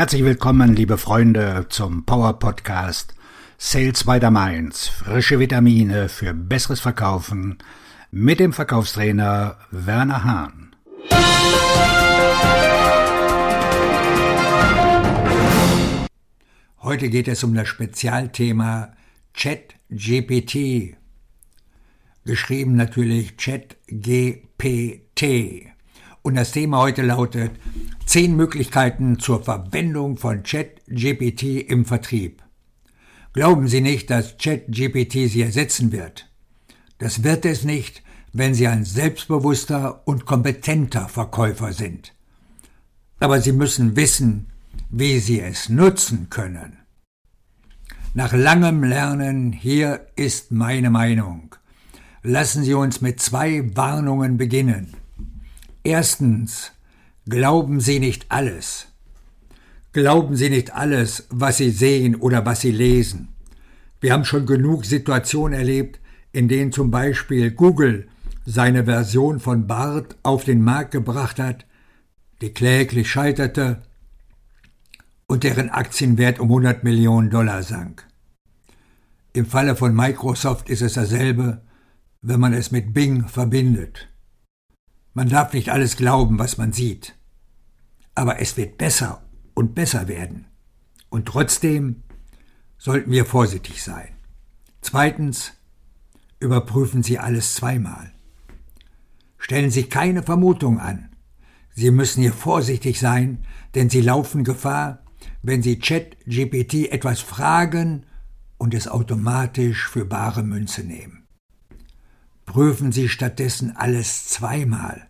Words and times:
Herzlich 0.00 0.24
willkommen, 0.24 0.74
liebe 0.74 0.96
Freunde, 0.96 1.66
zum 1.68 2.06
Power 2.06 2.38
Podcast 2.38 3.14
Sales 3.58 4.04
by 4.04 4.18
the 4.18 4.30
Mainz. 4.30 4.88
Frische 4.88 5.38
Vitamine 5.38 6.08
für 6.08 6.32
besseres 6.32 6.80
Verkaufen 6.80 7.58
mit 8.10 8.40
dem 8.40 8.54
Verkaufstrainer 8.54 9.58
Werner 9.70 10.24
Hahn. 10.24 10.74
Heute 16.80 17.10
geht 17.10 17.28
es 17.28 17.44
um 17.44 17.52
das 17.52 17.68
Spezialthema 17.68 18.94
Chat 19.34 19.74
GPT. 19.90 20.96
Geschrieben 22.24 22.74
natürlich 22.74 23.36
Chat 23.36 23.76
GPT. 23.86 25.69
Und 26.22 26.34
das 26.34 26.52
Thema 26.52 26.78
heute 26.78 27.02
lautet 27.02 27.52
Zehn 28.04 28.36
Möglichkeiten 28.36 29.18
zur 29.18 29.42
Verwendung 29.42 30.16
von 30.16 30.42
ChatGPT 30.42 31.68
im 31.68 31.84
Vertrieb. 31.84 32.42
Glauben 33.32 33.68
Sie 33.68 33.80
nicht, 33.80 34.10
dass 34.10 34.36
ChatGPT 34.36 35.30
Sie 35.30 35.42
ersetzen 35.42 35.92
wird. 35.92 36.28
Das 36.98 37.22
wird 37.22 37.44
es 37.46 37.64
nicht, 37.64 38.02
wenn 38.32 38.54
Sie 38.54 38.66
ein 38.66 38.84
selbstbewusster 38.84 40.02
und 40.06 40.26
kompetenter 40.26 41.08
Verkäufer 41.08 41.72
sind. 41.72 42.12
Aber 43.18 43.40
Sie 43.40 43.52
müssen 43.52 43.96
wissen, 43.96 44.48
wie 44.90 45.20
Sie 45.20 45.40
es 45.40 45.68
nutzen 45.68 46.28
können. 46.28 46.78
Nach 48.12 48.32
langem 48.32 48.82
Lernen, 48.82 49.52
hier 49.52 50.06
ist 50.16 50.50
meine 50.50 50.90
Meinung. 50.90 51.54
Lassen 52.22 52.64
Sie 52.64 52.74
uns 52.74 53.00
mit 53.00 53.20
zwei 53.20 53.64
Warnungen 53.76 54.36
beginnen. 54.36 54.94
Erstens, 55.82 56.72
glauben 57.28 57.80
Sie 57.80 58.00
nicht 58.00 58.26
alles. 58.28 58.88
Glauben 59.92 60.36
Sie 60.36 60.50
nicht 60.50 60.74
alles, 60.74 61.26
was 61.30 61.56
Sie 61.56 61.70
sehen 61.70 62.16
oder 62.16 62.44
was 62.44 62.60
Sie 62.60 62.70
lesen. 62.70 63.28
Wir 64.00 64.12
haben 64.12 64.24
schon 64.24 64.44
genug 64.46 64.84
Situationen 64.84 65.58
erlebt, 65.58 65.98
in 66.32 66.48
denen 66.48 66.70
zum 66.70 66.90
Beispiel 66.90 67.50
Google 67.50 68.08
seine 68.44 68.84
Version 68.84 69.40
von 69.40 69.66
BART 69.66 70.16
auf 70.22 70.44
den 70.44 70.62
Markt 70.62 70.90
gebracht 70.90 71.38
hat, 71.38 71.66
die 72.40 72.52
kläglich 72.52 73.10
scheiterte 73.10 73.82
und 75.26 75.44
deren 75.44 75.70
Aktienwert 75.70 76.40
um 76.40 76.48
100 76.48 76.84
Millionen 76.84 77.30
Dollar 77.30 77.62
sank. 77.62 78.06
Im 79.32 79.46
Falle 79.46 79.76
von 79.76 79.94
Microsoft 79.94 80.68
ist 80.68 80.82
es 80.82 80.94
dasselbe, 80.94 81.62
wenn 82.20 82.40
man 82.40 82.52
es 82.52 82.70
mit 82.70 82.92
Bing 82.92 83.28
verbindet. 83.28 84.09
Man 85.12 85.28
darf 85.28 85.52
nicht 85.52 85.70
alles 85.70 85.96
glauben, 85.96 86.38
was 86.38 86.56
man 86.56 86.72
sieht. 86.72 87.16
Aber 88.14 88.40
es 88.40 88.56
wird 88.56 88.78
besser 88.78 89.22
und 89.54 89.74
besser 89.74 90.06
werden. 90.06 90.46
Und 91.08 91.26
trotzdem 91.26 92.02
sollten 92.78 93.10
wir 93.10 93.24
vorsichtig 93.24 93.82
sein. 93.82 94.08
Zweitens, 94.82 95.52
überprüfen 96.38 97.02
Sie 97.02 97.18
alles 97.18 97.54
zweimal. 97.54 98.12
Stellen 99.38 99.70
Sie 99.70 99.84
keine 99.84 100.22
Vermutung 100.22 100.78
an. 100.78 101.08
Sie 101.74 101.90
müssen 101.90 102.20
hier 102.22 102.32
vorsichtig 102.32 103.00
sein, 103.00 103.44
denn 103.74 103.90
Sie 103.90 104.00
laufen 104.00 104.44
Gefahr, 104.44 105.02
wenn 105.42 105.62
Sie 105.62 105.78
ChatGPT 105.78 106.90
etwas 106.92 107.20
fragen 107.20 108.06
und 108.58 108.74
es 108.74 108.86
automatisch 108.86 109.88
für 109.88 110.04
bare 110.04 110.42
Münze 110.42 110.82
nehmen 110.82 111.19
prüfen 112.50 112.90
Sie 112.90 113.08
stattdessen 113.08 113.76
alles 113.76 114.26
zweimal. 114.26 115.06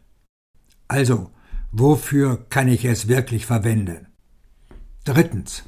Also, 0.89 1.31
wofür 1.73 2.45
kann 2.51 2.69
ich 2.69 2.85
es 2.85 3.09
wirklich 3.09 3.47
verwenden? 3.47 4.09
Drittens. 5.05 5.63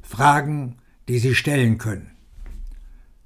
Fragen, 0.00 0.76
die 1.08 1.18
Sie 1.18 1.34
stellen 1.34 1.76
können. 1.76 2.12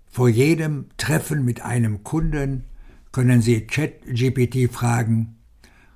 Vor 0.07 0.31
jedem 0.31 0.87
Treffen 0.97 1.45
mit 1.45 1.61
einem 1.61 2.03
Kunden 2.03 2.65
können 3.13 3.43
Sie 3.43 3.67
ChatGPT 3.67 4.73
fragen, 4.73 5.37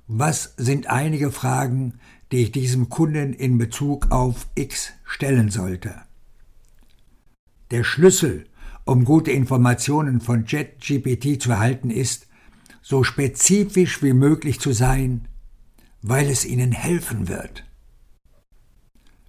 was 0.05 0.53
sind 0.55 0.85
einige 0.85 1.31
Fragen, 1.31 1.95
die 2.31 2.43
ich 2.43 2.51
diesem 2.51 2.89
Kunden 2.89 3.33
in 3.33 3.57
Bezug 3.57 4.11
auf 4.11 4.45
X 4.53 4.93
stellen 5.03 5.49
sollte? 5.49 5.95
Der 7.71 7.83
Schlüssel 7.83 8.45
um 8.87 9.03
gute 9.03 9.31
Informationen 9.31 10.21
von 10.21 10.45
ChatGPT 10.45 11.41
zu 11.41 11.51
erhalten, 11.51 11.89
ist, 11.89 12.27
so 12.81 13.03
spezifisch 13.03 14.01
wie 14.01 14.13
möglich 14.13 14.59
zu 14.59 14.71
sein, 14.71 15.27
weil 16.01 16.29
es 16.29 16.45
ihnen 16.45 16.71
helfen 16.71 17.27
wird. 17.27 17.65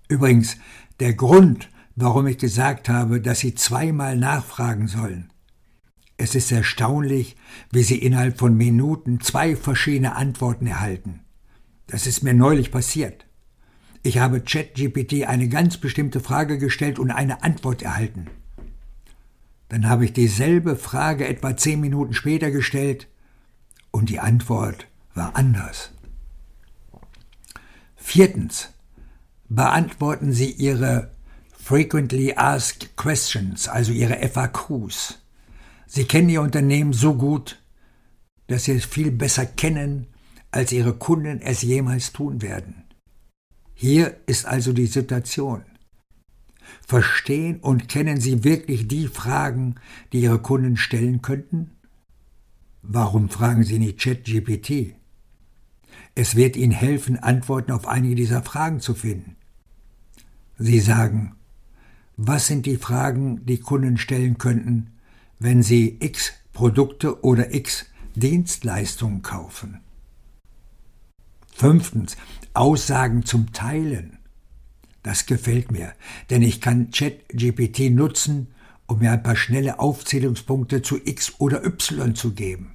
Übrigens, 0.08 0.56
der 1.00 1.12
Grund, 1.14 1.68
warum 1.96 2.28
ich 2.28 2.38
gesagt 2.38 2.88
habe, 2.88 3.20
dass 3.20 3.40
Sie 3.40 3.54
zweimal 3.54 4.16
nachfragen 4.16 4.86
sollen. 4.86 5.32
Es 6.16 6.34
ist 6.34 6.52
erstaunlich, 6.52 7.36
wie 7.72 7.82
Sie 7.82 7.98
innerhalb 7.98 8.38
von 8.38 8.56
Minuten 8.56 9.20
zwei 9.20 9.56
verschiedene 9.56 10.14
Antworten 10.14 10.66
erhalten. 10.66 11.20
Das 11.88 12.06
ist 12.06 12.22
mir 12.22 12.34
neulich 12.34 12.70
passiert. 12.70 13.26
Ich 14.04 14.18
habe 14.18 14.40
ChatGPT 14.40 15.24
eine 15.26 15.48
ganz 15.48 15.78
bestimmte 15.78 16.20
Frage 16.20 16.58
gestellt 16.58 16.98
und 16.98 17.10
eine 17.10 17.42
Antwort 17.42 17.82
erhalten. 17.82 18.26
Dann 19.68 19.88
habe 19.88 20.04
ich 20.04 20.12
dieselbe 20.12 20.76
Frage 20.76 21.26
etwa 21.26 21.56
zehn 21.56 21.80
Minuten 21.80 22.14
später 22.14 22.50
gestellt 22.50 23.08
und 23.90 24.08
die 24.08 24.20
Antwort 24.20 24.86
war 25.14 25.36
anders. 25.36 25.92
Viertens. 27.96 28.70
Beantworten 29.50 30.32
Sie 30.32 30.50
Ihre 30.50 31.10
Frequently 31.52 32.34
Asked 32.34 32.96
Questions, 32.96 33.66
also 33.68 33.92
Ihre 33.92 34.16
FAQs. 34.28 35.18
Sie 35.86 36.04
kennen 36.04 36.28
Ihr 36.28 36.42
Unternehmen 36.42 36.92
so 36.92 37.14
gut, 37.14 37.62
dass 38.46 38.64
Sie 38.64 38.72
es 38.72 38.84
viel 38.84 39.10
besser 39.10 39.46
kennen, 39.46 40.06
als 40.50 40.72
Ihre 40.72 40.94
Kunden 40.94 41.40
es 41.40 41.62
jemals 41.62 42.12
tun 42.12 42.42
werden. 42.42 42.84
Hier 43.74 44.16
ist 44.26 44.46
also 44.46 44.72
die 44.72 44.86
Situation. 44.86 45.64
Verstehen 46.86 47.60
und 47.60 47.88
kennen 47.88 48.20
Sie 48.20 48.44
wirklich 48.44 48.88
die 48.88 49.08
Fragen, 49.08 49.76
die 50.12 50.22
Ihre 50.22 50.40
Kunden 50.40 50.76
stellen 50.76 51.22
könnten? 51.22 51.70
Warum 52.82 53.28
fragen 53.28 53.64
Sie 53.64 53.78
nicht 53.78 54.00
ChatGPT? 54.00 54.94
Es 56.14 56.34
wird 56.34 56.56
Ihnen 56.56 56.72
helfen, 56.72 57.18
Antworten 57.18 57.72
auf 57.72 57.86
einige 57.86 58.14
dieser 58.14 58.42
Fragen 58.42 58.80
zu 58.80 58.94
finden. 58.94 59.36
Sie 60.58 60.80
sagen, 60.80 61.36
was 62.16 62.48
sind 62.48 62.66
die 62.66 62.76
Fragen, 62.76 63.46
die 63.46 63.60
Kunden 63.60 63.96
stellen 63.96 64.38
könnten, 64.38 64.90
wenn 65.38 65.62
sie 65.62 65.98
X 66.00 66.32
Produkte 66.52 67.22
oder 67.22 67.54
X 67.54 67.86
Dienstleistungen 68.16 69.22
kaufen? 69.22 69.80
Fünftens, 71.54 72.16
Aussagen 72.54 73.24
zum 73.24 73.52
Teilen. 73.52 74.17
Das 75.08 75.24
gefällt 75.24 75.72
mir, 75.72 75.94
denn 76.28 76.42
ich 76.42 76.60
kann 76.60 76.90
ChatGPT 76.90 77.90
nutzen, 77.90 78.48
um 78.86 78.98
mir 78.98 79.10
ein 79.10 79.22
paar 79.22 79.36
schnelle 79.36 79.78
Aufzählungspunkte 79.78 80.82
zu 80.82 80.98
X 81.02 81.36
oder 81.38 81.64
Y 81.64 82.14
zu 82.14 82.34
geben. 82.34 82.72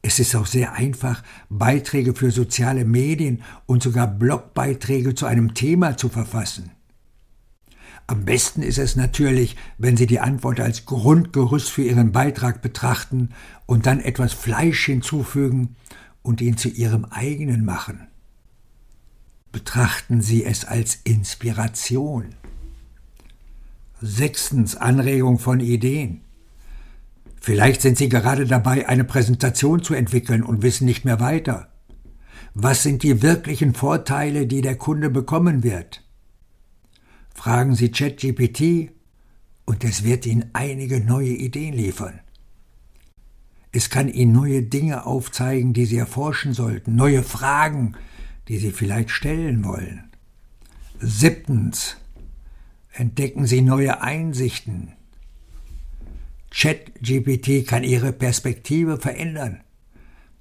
Es 0.00 0.18
ist 0.18 0.34
auch 0.34 0.46
sehr 0.46 0.72
einfach, 0.72 1.22
Beiträge 1.50 2.14
für 2.14 2.30
soziale 2.30 2.86
Medien 2.86 3.42
und 3.66 3.82
sogar 3.82 4.06
Blogbeiträge 4.06 5.14
zu 5.14 5.26
einem 5.26 5.52
Thema 5.52 5.98
zu 5.98 6.08
verfassen. 6.08 6.70
Am 8.06 8.24
besten 8.24 8.62
ist 8.62 8.78
es 8.78 8.96
natürlich, 8.96 9.56
wenn 9.76 9.98
Sie 9.98 10.06
die 10.06 10.20
Antwort 10.20 10.58
als 10.58 10.86
Grundgerüst 10.86 11.68
für 11.68 11.82
Ihren 11.82 12.12
Beitrag 12.12 12.62
betrachten 12.62 13.28
und 13.66 13.84
dann 13.84 14.00
etwas 14.00 14.32
Fleisch 14.32 14.86
hinzufügen 14.86 15.76
und 16.22 16.40
ihn 16.40 16.56
zu 16.56 16.70
Ihrem 16.70 17.04
eigenen 17.04 17.66
machen. 17.66 18.09
Betrachten 19.52 20.22
Sie 20.22 20.44
es 20.44 20.64
als 20.64 21.00
Inspiration. 21.02 22.36
Sechstens 24.00 24.76
Anregung 24.76 25.38
von 25.40 25.58
Ideen. 25.58 26.20
Vielleicht 27.40 27.82
sind 27.82 27.98
Sie 27.98 28.08
gerade 28.08 28.46
dabei, 28.46 28.88
eine 28.88 29.04
Präsentation 29.04 29.82
zu 29.82 29.94
entwickeln 29.94 30.44
und 30.44 30.62
wissen 30.62 30.84
nicht 30.84 31.04
mehr 31.04 31.18
weiter. 31.18 31.68
Was 32.54 32.82
sind 32.84 33.02
die 33.02 33.22
wirklichen 33.22 33.74
Vorteile, 33.74 34.46
die 34.46 34.60
der 34.60 34.76
Kunde 34.76 35.10
bekommen 35.10 35.64
wird? 35.64 36.04
Fragen 37.34 37.74
Sie 37.74 37.90
ChatGPT 37.90 38.92
und 39.64 39.82
es 39.82 40.04
wird 40.04 40.26
Ihnen 40.26 40.50
einige 40.52 41.00
neue 41.00 41.30
Ideen 41.30 41.74
liefern. 41.74 42.20
Es 43.72 43.90
kann 43.90 44.08
Ihnen 44.08 44.32
neue 44.32 44.62
Dinge 44.62 45.06
aufzeigen, 45.06 45.72
die 45.72 45.86
Sie 45.86 45.96
erforschen 45.96 46.54
sollten, 46.54 46.94
neue 46.94 47.22
Fragen, 47.22 47.96
die 48.50 48.58
Sie 48.58 48.72
vielleicht 48.72 49.10
stellen 49.10 49.64
wollen. 49.64 50.10
Siebtens. 50.98 51.98
Entdecken 52.92 53.46
Sie 53.46 53.62
neue 53.62 54.02
Einsichten. 54.02 54.94
ChatGPT 56.50 57.64
kann 57.64 57.84
Ihre 57.84 58.12
Perspektive 58.12 58.96
verändern. 58.96 59.60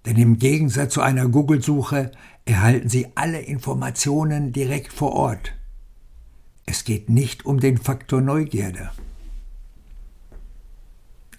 Denn 0.08 0.18
im 0.18 0.40
Gegensatz 0.40 0.96
zu 0.96 1.02
einer 1.02 1.28
Google-Suche 1.28 2.12
erhalten 2.46 2.90
Sie 2.90 3.10
alle 3.14 3.42
Informationen 3.42 4.54
direkt 4.54 4.92
vor 4.92 5.12
Ort. 5.12 5.54
Es 6.66 6.86
geht 6.86 7.12
nicht 7.12 7.46
um 7.46 7.60
den 7.60 7.78
Faktor 7.78 8.22
Neugierde. 8.22 8.90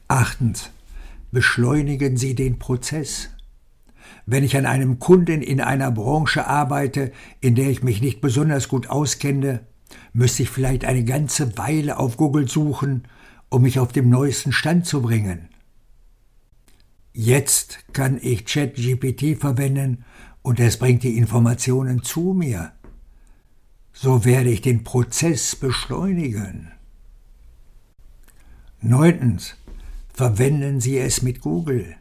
Achtens. 0.06 0.70
Beschleunigen 1.32 2.17
Sie 2.17 2.37
den 2.37 2.61
Prozess. 2.61 3.31
Wenn 4.26 4.44
ich 4.44 4.56
an 4.56 4.67
einem 4.67 4.99
Kunden 4.99 5.43
in 5.43 5.61
einer 5.61 5.90
Branche 5.90 6.46
arbeite, 6.46 7.12
in 7.40 7.55
der 7.55 7.70
ich 7.70 7.82
mich 7.82 8.00
nicht 8.00 8.20
besonders 8.20 8.69
gut 8.69 8.88
auskenne, 8.88 9.67
müsste 10.12 10.44
ich 10.44 10.50
vielleicht 10.50 10.84
eine 10.84 11.05
ganze 11.05 11.56
Weile 11.58 11.99
auf 11.99 12.17
Google 12.17 12.49
suchen, 12.49 13.05
um 13.49 13.62
mich 13.62 13.78
auf 13.78 13.93
dem 13.93 14.08
neuesten 14.08 14.52
Stand 14.52 14.87
zu 14.87 15.02
bringen. 15.02 15.49
Jetzt 17.12 17.93
kann 17.93 18.19
ich 18.22 18.44
ChatGPT 18.44 19.37
verwenden 19.38 20.05
und 20.43 20.61
es 20.61 20.78
bringt 20.78 21.02
die 21.02 21.19
Informationen 21.19 22.02
zu 22.02 22.34
mir. 22.34 22.72
So 23.93 24.25
werde 24.25 24.50
ich 24.50 24.61
den 24.61 24.84
Prozess 24.84 25.56
beschleunigen. 25.56 26.72
Neuntens. 28.81 29.56
Verwenden 30.12 30.81
Sie 30.81 30.99
es 30.99 31.22
mit 31.22 31.40
Google. 31.40 31.96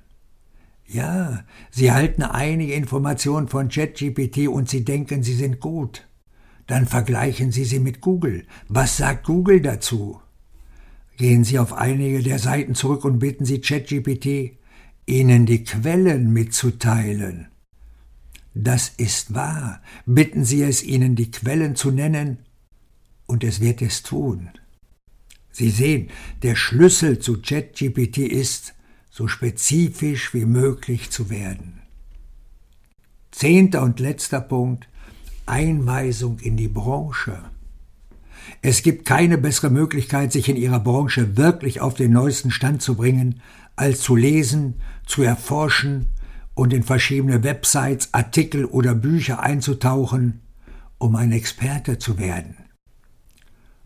Ja, 0.92 1.44
Sie 1.70 1.92
halten 1.92 2.24
einige 2.24 2.74
Informationen 2.74 3.48
von 3.48 3.70
ChatGPT 3.70 4.48
und 4.48 4.70
Sie 4.70 4.84
denken, 4.84 5.22
sie 5.22 5.36
sind 5.36 5.60
gut. 5.60 6.08
Dann 6.66 6.88
vergleichen 6.88 7.52
Sie 7.52 7.64
sie 7.64 7.80
mit 7.80 8.02
Google. 8.02 8.46
Was 8.68 8.98
sagt 8.98 9.26
Google 9.26 9.62
dazu? 9.62 10.20
Gehen 11.18 11.44
Sie 11.44 11.60
auf 11.60 11.74
einige 11.74 12.24
der 12.24 12.40
Seiten 12.40 12.74
zurück 12.74 13.06
und 13.06 13.20
bitten 13.20 13.46
Sie 13.46 13.62
ChatGPT, 13.62 14.58
Ihnen 15.06 15.46
die 15.46 15.64
Quellen 15.64 16.34
mitzuteilen. 16.34 17.50
Das 18.56 18.90
ist 18.98 19.34
wahr. 19.36 19.82
Bitten 20.08 20.44
Sie 20.44 20.64
es, 20.64 20.84
Ihnen 20.84 21.16
die 21.16 21.30
Quellen 21.30 21.76
zu 21.76 21.92
nennen, 21.92 22.40
und 23.28 23.44
es 23.44 23.62
wird 23.62 23.84
es 23.84 24.02
tun. 24.02 24.50
Sie 25.52 25.70
sehen, 25.70 26.10
der 26.42 26.56
Schlüssel 26.56 27.20
zu 27.20 27.42
ChatGPT 27.42 28.20
ist, 28.20 28.74
so 29.10 29.28
spezifisch 29.28 30.34
wie 30.34 30.46
möglich 30.46 31.10
zu 31.10 31.30
werden. 31.30 31.82
Zehnter 33.32 33.84
und 33.84 34.00
letzter 34.00 34.42
Punkt 34.42 34.88
Einweisung 35.46 36.40
in 36.40 36.58
die 36.58 36.68
Branche. 36.68 37.40
Es 38.62 38.84
gibt 38.84 39.06
keine 39.06 39.38
bessere 39.38 39.70
Möglichkeit, 39.70 40.32
sich 40.32 40.50
in 40.50 40.56
ihrer 40.56 40.80
Branche 40.80 41.38
wirklich 41.38 41.82
auf 41.82 41.96
den 41.96 42.12
neuesten 42.12 42.52
Stand 42.52 42.82
zu 42.82 42.96
bringen, 42.96 43.42
als 43.76 44.02
zu 44.02 44.16
lesen, 44.16 44.76
zu 45.06 45.24
erforschen 45.24 46.08
und 46.54 46.74
in 46.74 46.84
verschiedene 46.84 47.44
Websites, 47.44 48.10
Artikel 48.14 48.66
oder 48.66 48.94
Bücher 48.94 49.42
einzutauchen, 49.42 50.42
um 50.98 51.16
ein 51.16 51.32
Experte 51.32 51.98
zu 51.98 52.18
werden. 52.18 52.58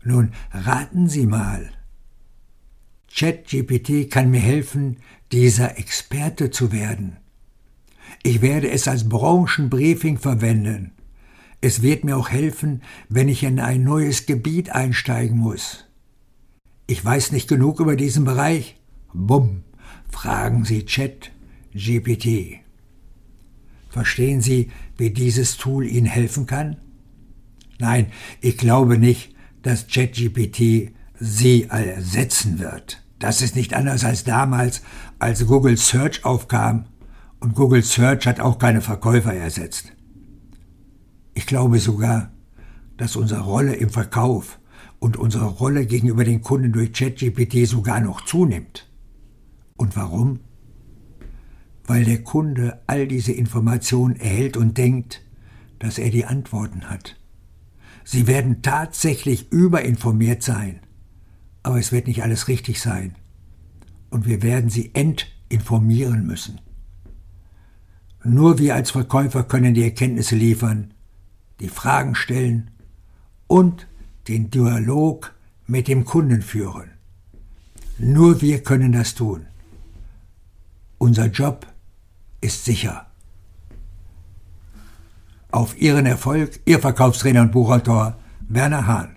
Nun 0.02 0.32
raten 0.52 1.08
Sie 1.08 1.26
mal. 1.26 1.70
ChatGPT 3.14 4.10
kann 4.10 4.30
mir 4.30 4.40
helfen, 4.40 4.98
dieser 5.32 5.78
Experte 5.78 6.50
zu 6.50 6.72
werden. 6.72 7.16
Ich 8.22 8.42
werde 8.42 8.70
es 8.70 8.88
als 8.88 9.08
Branchenbriefing 9.08 10.18
verwenden 10.18 10.94
es 11.64 11.80
wird 11.80 12.04
mir 12.04 12.18
auch 12.18 12.28
helfen, 12.28 12.82
wenn 13.08 13.26
ich 13.26 13.42
in 13.42 13.58
ein 13.58 13.84
neues 13.84 14.26
Gebiet 14.26 14.68
einsteigen 14.68 15.38
muss. 15.38 15.86
Ich 16.86 17.02
weiß 17.02 17.32
nicht 17.32 17.48
genug 17.48 17.80
über 17.80 17.96
diesen 17.96 18.26
Bereich. 18.26 18.76
Bumm, 19.14 19.62
fragen 20.10 20.66
Sie 20.66 20.84
Chat 20.84 21.30
GPT. 21.72 22.60
Verstehen 23.88 24.42
Sie, 24.42 24.70
wie 24.98 25.08
dieses 25.08 25.56
Tool 25.56 25.86
Ihnen 25.86 26.04
helfen 26.04 26.44
kann? 26.44 26.76
Nein, 27.78 28.12
ich 28.42 28.58
glaube 28.58 28.98
nicht, 28.98 29.34
dass 29.62 29.86
ChatGPT 29.86 30.92
Sie 31.18 31.64
ersetzen 31.70 32.58
wird. 32.58 33.02
Das 33.24 33.40
ist 33.40 33.56
nicht 33.56 33.72
anders 33.72 34.04
als 34.04 34.24
damals, 34.24 34.82
als 35.18 35.46
Google 35.46 35.78
Search 35.78 36.26
aufkam 36.26 36.84
und 37.40 37.54
Google 37.54 37.82
Search 37.82 38.26
hat 38.26 38.38
auch 38.38 38.58
keine 38.58 38.82
Verkäufer 38.82 39.32
ersetzt. 39.32 39.94
Ich 41.32 41.46
glaube 41.46 41.78
sogar, 41.78 42.32
dass 42.98 43.16
unsere 43.16 43.40
Rolle 43.40 43.76
im 43.76 43.88
Verkauf 43.88 44.58
und 44.98 45.16
unsere 45.16 45.46
Rolle 45.46 45.86
gegenüber 45.86 46.22
den 46.22 46.42
Kunden 46.42 46.70
durch 46.70 46.92
ChatGPT 46.92 47.66
sogar 47.66 48.00
noch 48.00 48.26
zunimmt. 48.26 48.92
Und 49.78 49.96
warum? 49.96 50.40
Weil 51.86 52.04
der 52.04 52.22
Kunde 52.24 52.82
all 52.86 53.08
diese 53.08 53.32
Informationen 53.32 54.16
erhält 54.16 54.58
und 54.58 54.76
denkt, 54.76 55.22
dass 55.78 55.96
er 55.96 56.10
die 56.10 56.26
Antworten 56.26 56.90
hat. 56.90 57.16
Sie 58.04 58.26
werden 58.26 58.60
tatsächlich 58.60 59.50
überinformiert 59.50 60.42
sein, 60.42 60.80
aber 61.64 61.78
es 61.78 61.90
wird 61.90 62.06
nicht 62.06 62.22
alles 62.22 62.46
richtig 62.46 62.80
sein. 62.80 63.16
Und 64.10 64.26
wir 64.26 64.42
werden 64.42 64.70
sie 64.70 64.94
entinformieren 64.94 66.24
müssen. 66.24 66.60
Nur 68.22 68.58
wir 68.58 68.74
als 68.74 68.92
Verkäufer 68.92 69.42
können 69.42 69.74
die 69.74 69.82
Erkenntnisse 69.82 70.36
liefern, 70.36 70.94
die 71.60 71.68
Fragen 71.68 72.14
stellen 72.14 72.70
und 73.46 73.88
den 74.28 74.50
Dialog 74.50 75.34
mit 75.66 75.88
dem 75.88 76.04
Kunden 76.04 76.42
führen. 76.42 76.90
Nur 77.98 78.40
wir 78.40 78.62
können 78.62 78.92
das 78.92 79.14
tun. 79.14 79.46
Unser 80.98 81.26
Job 81.26 81.66
ist 82.40 82.64
sicher. 82.64 83.06
Auf 85.50 85.80
Ihren 85.80 86.06
Erfolg, 86.06 86.60
Ihr 86.66 86.78
Verkaufstrainer 86.78 87.42
und 87.42 87.52
Buchautor 87.52 88.18
Werner 88.48 88.86
Hahn. 88.86 89.16